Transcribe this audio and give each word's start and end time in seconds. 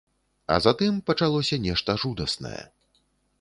А 0.53 0.55
затым 0.67 0.97
пачалося 1.09 1.59
нешта 1.67 1.97
жудаснае. 2.05 2.63